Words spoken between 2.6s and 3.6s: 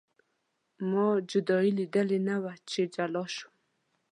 چې جلا شو.